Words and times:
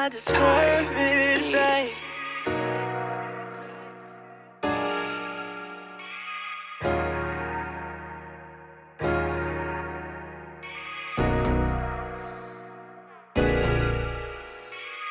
I 0.00 0.08
deserve 0.08 0.92
it, 0.96 1.52
babe. 1.52 1.88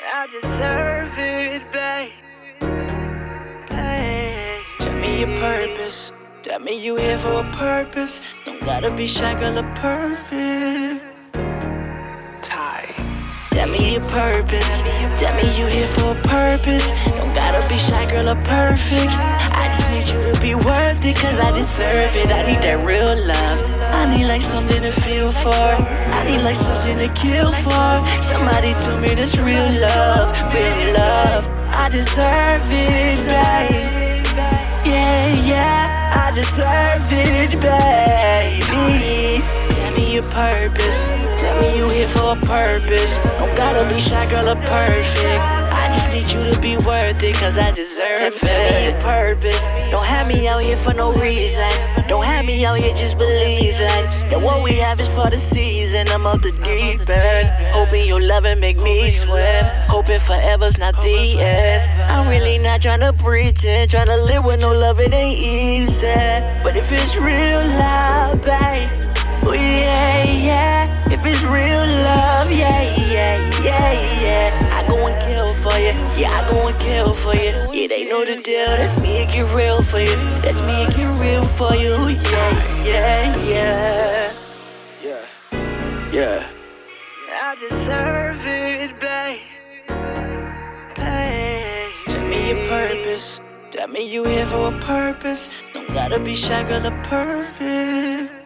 I 0.02 0.28
deserve 0.32 1.14
it, 1.18 1.62
babe. 1.74 2.12
Babe. 3.68 4.64
Tell 4.80 4.94
me 4.94 5.20
your 5.20 5.28
purpose. 5.42 6.14
Tell 6.44 6.60
me 6.62 6.82
you 6.82 6.96
here 6.96 7.18
for 7.20 7.42
a 7.42 7.52
purpose. 7.52 8.22
Don't 8.46 8.64
gotta 8.64 8.90
be 8.92 9.06
shy, 9.06 9.38
girl, 9.38 9.58
a 9.58 9.64
purpose. 9.76 11.17
Tell 13.68 13.80
me 13.80 13.92
your 13.92 14.02
purpose. 14.02 14.82
Tell 15.20 15.36
me 15.36 15.44
you 15.60 15.68
here 15.68 15.88
for 15.88 16.12
a 16.12 16.22
purpose. 16.24 16.88
Don't 17.18 17.36
gotta 17.36 17.60
be 17.68 17.78
shy, 17.78 18.10
girl, 18.10 18.30
a 18.30 18.36
perfect. 18.48 19.12
I 19.52 19.68
just 19.68 19.90
need 19.92 20.08
you 20.08 20.34
to 20.34 20.40
be 20.40 20.56
worth 20.56 21.04
it, 21.04 21.18
cause 21.18 21.38
I 21.42 21.52
deserve 21.52 22.16
it. 22.16 22.32
I 22.32 22.48
need 22.48 22.62
that 22.64 22.80
real 22.88 23.14
love. 23.28 23.60
I 23.92 24.16
need 24.16 24.26
like 24.26 24.42
something 24.42 24.82
to 24.82 24.92
feel 24.92 25.34
for. 25.34 25.52
I 25.52 26.24
need 26.24 26.44
like 26.44 26.56
something 26.56 26.98
to 26.98 27.10
kill 27.20 27.52
for. 27.52 27.92
Somebody 28.24 28.72
told 28.80 29.02
me 29.02 29.14
this 29.16 29.36
real 29.36 29.70
love, 29.82 30.32
real 30.54 30.94
love. 30.96 31.44
I 31.68 31.90
deserve 31.90 32.64
it, 32.72 33.20
babe. 33.28 34.24
Yeah, 34.88 35.28
yeah, 35.44 36.24
I 36.24 36.32
deserve 36.32 37.12
it, 37.12 37.52
baby. 37.60 37.97
Tell 40.18 40.26
me 40.26 40.62
your 40.62 40.70
purpose. 40.72 41.04
Tell 41.40 41.62
me 41.62 41.78
you 41.78 41.90
here 41.90 42.08
for 42.08 42.32
a 42.32 42.36
purpose. 42.48 43.24
Don't 43.38 43.56
gotta 43.56 43.88
be 43.94 44.00
shy, 44.00 44.28
girl, 44.32 44.48
a 44.48 44.56
perfect. 44.56 45.42
I 45.72 45.92
just 45.94 46.12
need 46.12 46.26
you 46.32 46.52
to 46.52 46.60
be 46.60 46.76
worth 46.76 47.22
it, 47.22 47.36
cause 47.36 47.60
I 47.60 47.72
deserve 47.72 48.22
it. 48.22 48.34
Tell 48.34 48.74
me 48.74 48.86
your 48.90 49.02
purpose. 49.04 49.66
Don't 49.92 50.06
have 50.06 50.28
me 50.28 50.48
out 50.48 50.64
here 50.64 50.76
for 50.76 50.96
no 50.96 51.14
reason. 51.14 51.70
Don't 52.08 52.26
have 52.26 52.46
me 52.46 52.66
out 52.66 52.80
here 52.80 52.96
just 52.96 53.20
believing 53.20 53.78
that 53.78 54.42
what 54.42 54.64
we 54.64 54.74
have 54.78 55.00
is 55.00 55.08
for 55.08 55.30
the 55.30 55.38
season. 55.38 56.08
I'm 56.10 56.26
out 56.26 56.42
the 56.42 56.52
deep 56.64 57.08
end. 57.08 57.50
Hoping 57.76 58.08
your 58.08 58.22
loving 58.22 58.60
make 58.60 58.78
me 58.78 59.12
swim. 59.12 59.66
Hoping 59.88 60.20
forever's 60.20 60.80
not 60.80 60.96
the 61.04 61.40
end. 61.40 61.88
I'm 62.10 62.28
really 62.28 62.58
not 62.58 62.82
trying 62.82 63.02
to 63.02 63.14
pretend. 63.14 63.92
Trying 63.92 64.08
to 64.08 64.18
live 64.18 64.44
with 64.44 64.62
no 64.62 64.72
love, 64.72 65.00
it 65.00 65.14
ain't 65.14 65.38
easy. 65.38 66.08
But 66.64 66.76
if 66.76 66.92
it's 66.92 67.16
real 67.18 67.62
love, 67.62 68.44
babe. 68.44 69.08
Oh 69.44 69.54
yeah, 69.54 70.24
yeah. 70.24 71.12
If 71.12 71.26
it's 71.26 71.44
real 71.44 71.86
love, 72.04 72.52
yeah, 72.52 72.82
yeah, 73.12 73.38
yeah, 73.64 73.94
yeah. 74.22 74.70
I 74.74 74.88
go 74.88 75.08
and 75.08 75.18
kill 75.24 75.54
for 75.54 75.78
you. 75.78 75.94
Yeah, 76.20 76.42
I 76.42 76.50
go 76.50 76.68
and 76.68 76.80
kill 76.80 77.14
for 77.14 77.34
you. 77.34 77.54
Yeah, 77.72 77.88
they 77.88 78.06
know 78.10 78.26
the 78.26 78.42
deal. 78.42 78.68
That's 78.68 79.02
me 79.02 79.24
and 79.24 79.32
get 79.32 79.54
real 79.56 79.82
for 79.82 80.00
you. 80.00 80.16
That's 80.42 80.62
me 80.62 80.84
and 80.84 80.94
get 80.94 81.18
real 81.20 81.44
for 81.44 81.74
you. 81.76 81.96
Yeah, 82.32 82.84
yeah, 82.84 83.38
yeah. 83.44 84.34
Yeah. 85.04 85.26
Yeah. 86.12 86.50
I 87.30 87.56
deserve 87.56 88.42
it, 88.46 89.00
babe. 89.00 89.40
Babe. 90.96 91.92
Tell 92.08 92.28
me 92.28 92.50
your 92.50 92.68
purpose. 92.68 93.42
Tell 93.72 93.88
me 93.88 94.12
you 94.12 94.26
here 94.26 94.46
for 94.48 94.74
a 94.74 94.80
purpose. 94.80 95.70
Don't 95.74 95.88
gotta 95.94 96.20
be 96.20 96.36
shy, 96.36 96.64
girl, 96.64 96.86
a 96.86 96.92
purpose. 97.04 98.37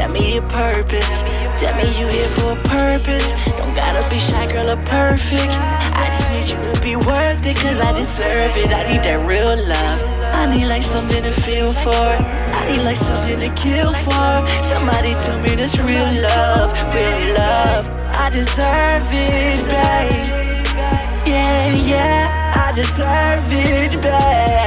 Tell 0.00 0.10
me 0.12 0.32
your 0.32 0.48
purpose. 0.48 1.20
Tell 1.60 1.76
me 1.76 1.84
you 2.00 2.08
here 2.08 2.32
for 2.32 2.52
a 2.52 2.60
purpose. 2.64 3.34
Don't 3.58 3.74
gotta 3.74 4.00
be 4.08 4.18
shy, 4.18 4.50
girl, 4.50 4.70
a 4.70 4.76
perfect. 4.88 5.52
I 5.92 6.06
just 6.08 6.30
need 6.32 6.48
you 6.48 6.56
to 6.72 6.80
be 6.80 6.96
worth 6.96 7.44
it, 7.44 7.54
cause 7.58 7.78
I 7.82 7.92
deserve 7.92 8.56
it. 8.56 8.72
I 8.72 8.90
need 8.90 9.02
that 9.04 9.20
real 9.28 9.60
love. 9.68 10.00
I 10.32 10.56
need 10.56 10.64
like 10.68 10.82
something 10.82 11.22
to 11.22 11.30
feel 11.30 11.74
for. 11.74 11.92
I 11.92 12.72
need 12.72 12.82
like 12.82 12.96
something 12.96 13.40
to 13.40 13.50
kill 13.60 13.92
for. 13.92 14.32
Somebody 14.64 15.12
tell 15.20 15.38
me 15.42 15.54
this 15.54 15.76
real 15.76 16.10
love, 16.24 16.72
real 16.94 17.34
love. 17.36 17.84
I 18.08 18.30
deserve 18.30 19.04
it, 19.12 19.60
babe. 19.68 21.28
Yeah, 21.28 21.76
yeah, 21.76 22.56
I 22.56 22.72
deserve 22.72 23.44
it, 23.52 23.92
baby. 24.00 24.59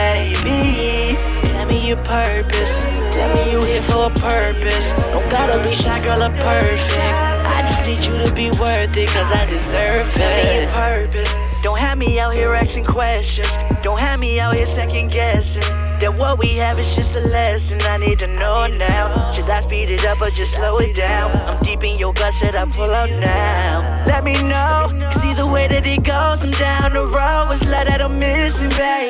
Your 1.93 2.01
purpose. 2.05 2.77
Tell 3.13 3.29
me 3.35 3.51
you 3.51 3.61
here 3.65 3.83
for 3.83 4.07
a 4.07 4.09
purpose. 4.09 4.91
Don't 5.11 5.29
gotta 5.29 5.61
be 5.61 5.75
shy, 5.75 6.03
girl, 6.03 6.23
I'm 6.23 6.33
perfect. 6.33 6.97
I 7.45 7.61
just 7.67 7.85
need 7.85 7.99
you 7.99 8.17
to 8.25 8.33
be 8.33 8.49
worth 8.49 8.97
it, 8.97 9.09
cause 9.09 9.31
I 9.31 9.45
deserve 9.45 10.07
it. 10.07 10.13
Tell 10.17 10.43
me 10.43 10.61
your 10.61 10.71
purpose. 10.71 11.35
Don't 11.61 11.77
have 11.77 11.99
me 11.99 12.19
out 12.19 12.33
here 12.33 12.51
asking 12.55 12.85
questions. 12.85 13.55
Don't 13.83 13.99
have 13.99 14.19
me 14.19 14.39
out 14.39 14.55
here 14.55 14.65
second 14.65 15.11
guessing. 15.11 15.61
That 15.99 16.15
what 16.15 16.39
we 16.39 16.55
have 16.55 16.79
is 16.79 16.95
just 16.95 17.15
a 17.15 17.19
lesson. 17.27 17.79
I 17.83 17.97
need 17.97 18.17
to 18.19 18.27
know 18.27 18.65
now. 18.75 19.29
Should 19.29 19.47
I 19.47 19.59
speed 19.59 19.91
it 19.91 20.03
up 20.03 20.19
or 20.19 20.31
just 20.31 20.53
slow 20.53 20.79
it 20.79 20.95
down? 20.95 21.29
I'm 21.45 21.61
deep 21.63 21.83
in 21.83 21.99
your 21.99 22.13
gut, 22.13 22.33
should 22.33 22.55
I 22.55 22.65
pull 22.65 22.89
out 22.89 23.11
now? 23.11 24.03
Let 24.07 24.23
me 24.23 24.33
know. 24.49 24.89
Cause 25.11 25.23
either 25.23 25.45
way 25.45 25.67
that 25.67 25.85
it 25.85 26.03
goes, 26.03 26.43
I'm 26.43 26.49
down 26.57 26.93
the 26.93 27.05
road. 27.05 27.51
It's 27.51 27.69
love 27.69 27.85
that 27.85 28.01
I'm 28.01 28.17
missing, 28.17 28.69
babe. 28.69 29.02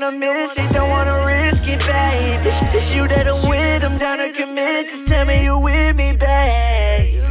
Wanna 0.00 0.18
miss 0.18 0.58
it, 0.58 0.70
don't 0.72 0.90
wanna 0.90 1.24
risk 1.26 1.62
it, 1.66 1.80
babe. 1.80 2.40
It's, 2.44 2.60
it's 2.76 2.94
you 2.94 3.08
that 3.08 3.26
I'm 3.26 3.48
with, 3.48 3.82
I'm 3.82 3.96
down 3.96 4.18
to 4.18 4.30
commit. 4.30 4.88
Just 4.88 5.06
tell 5.06 5.24
me 5.24 5.44
you 5.44 5.58
with 5.58 5.96
me, 5.96 6.12
baby. 6.12 7.22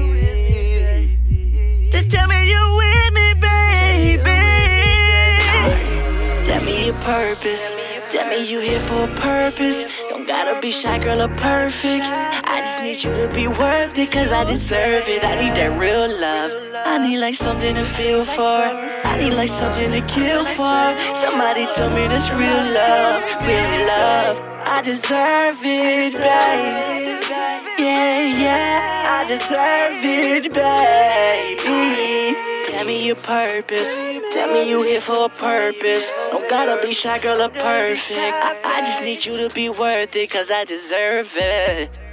Just 1.92 2.10
tell 2.10 2.28
me 2.28 2.50
you 2.50 2.62
with 2.82 3.14
me, 3.14 3.34
baby. 3.36 4.42
Tell 6.44 6.64
me 6.64 6.86
your 6.88 6.96
purpose. 7.06 7.76
Tell 8.10 8.28
me 8.30 8.50
you 8.50 8.60
here 8.62 8.80
for 8.80 9.04
a 9.04 9.14
purpose. 9.16 9.95
Don't 10.16 10.26
gotta 10.26 10.62
be 10.62 10.72
shy, 10.72 10.98
girl, 10.98 11.20
a 11.20 11.28
perfect. 11.28 12.06
I 12.06 12.62
just 12.62 12.82
need 12.82 13.04
you 13.04 13.14
to 13.16 13.28
be 13.36 13.50
worth 13.50 14.00
it, 14.00 14.10
cause 14.10 14.32
I 14.32 14.46
deserve 14.46 15.10
it. 15.10 15.26
I 15.26 15.36
need 15.36 15.56
that 15.60 15.78
real 15.78 16.08
love. 16.08 16.54
I 16.86 17.06
need 17.06 17.18
like 17.18 17.36
something 17.36 17.76
to 17.76 17.84
feel 17.84 18.24
for. 18.24 18.40
I 19.12 19.18
need 19.20 19.34
like 19.34 19.50
something 19.50 19.92
to 19.92 20.00
kill 20.08 20.46
for. 20.46 20.96
Somebody 21.16 21.68
tell 21.76 21.90
me 21.90 22.08
this 22.08 22.32
real 22.32 22.64
love, 22.80 23.24
real 23.44 23.76
love. 23.92 24.40
I 24.64 24.82
deserve 24.86 25.60
it, 25.62 26.14
babe. 26.14 27.20
Yeah, 27.78 28.22
yeah, 28.40 29.20
I 29.20 29.28
deserve 29.28 30.00
it, 30.00 30.44
baby. 30.54 31.76
Tell 32.72 32.86
me 32.86 33.06
your 33.06 33.18
purpose. 33.18 34.15
Tell 34.36 34.52
me 34.52 34.70
you 34.70 34.84
here 34.84 35.00
for 35.00 35.28
a 35.28 35.30
purpose. 35.30 36.12
Don't 36.30 36.50
gotta 36.50 36.86
be 36.86 36.92
shy, 36.92 37.20
girl, 37.20 37.40
a 37.40 37.48
perfect. 37.48 38.20
I, 38.20 38.60
I 38.66 38.80
just 38.82 39.02
need 39.02 39.26
you 39.26 39.38
to 39.38 39.50
be 39.56 39.70
worth 39.70 40.14
it, 40.14 40.30
cause 40.30 40.52
I 40.52 40.66
deserve 40.66 41.32
it. 41.38 42.05